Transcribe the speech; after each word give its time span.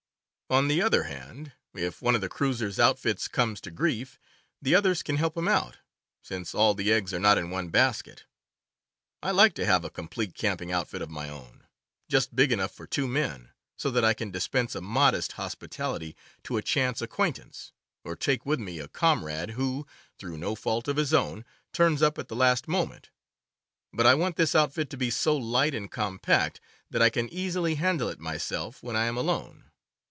On 0.51 0.67
the 0.67 0.81
other 0.81 1.03
hand, 1.03 1.53
if 1.73 2.01
one 2.01 2.13
of 2.13 2.19
the 2.19 2.27
cruisers' 2.27 2.77
outfits 2.77 3.29
comes 3.29 3.61
to 3.61 3.71
grief, 3.71 4.19
the 4.61 4.75
others 4.75 5.01
can 5.01 5.15
help 5.15 5.37
him 5.37 5.47
out, 5.47 5.77
since 6.21 6.53
all 6.53 6.73
the 6.73 6.91
eggs 6.91 7.13
are 7.13 7.21
not 7.21 7.37
in 7.37 7.49
one 7.51 7.69
basket. 7.69 8.25
I 9.23 9.31
like 9.31 9.53
to 9.53 9.65
have 9.65 9.85
a 9.85 9.89
com 9.89 10.09
plete 10.09 10.35
camping 10.35 10.69
outfit 10.69 11.01
of 11.01 11.09
my 11.09 11.29
own, 11.29 11.67
just 12.09 12.35
big 12.35 12.51
enough 12.51 12.73
for 12.75 12.85
two 12.85 13.07
men, 13.07 13.51
so 13.77 13.89
that 13.91 14.03
I 14.03 14.13
can 14.13 14.29
dispense 14.29 14.75
a 14.75 14.81
modest 14.81 15.31
hospitality 15.31 16.17
to 16.43 16.57
a 16.57 16.61
chance 16.61 17.01
acquaintance, 17.01 17.71
or 18.03 18.17
take 18.17 18.45
with 18.45 18.59
me 18.59 18.77
a 18.79 18.89
comrade 18.89 19.51
who, 19.51 19.87
through 20.19 20.35
no 20.37 20.55
fault 20.55 20.89
of 20.89 20.97
his 20.97 21.13
own, 21.13 21.45
turns 21.71 22.01
up 22.01 22.19
at 22.19 22.27
the 22.27 22.35
last 22.35 22.67
moment; 22.67 23.09
but 23.93 24.05
I 24.05 24.15
want 24.15 24.35
this 24.35 24.53
outfit 24.53 24.89
to 24.89 24.97
be 24.97 25.11
so 25.11 25.33
light 25.37 25.73
and 25.73 25.89
com 25.89 26.19
pact 26.19 26.59
that 26.89 27.01
I 27.01 27.09
can 27.09 27.29
easily 27.31 27.75
handle 27.75 28.09
it 28.09 28.19
myself 28.19 28.83
when 28.83 28.97
I 28.97 29.05
am 29.05 29.15
alone. 29.15 29.69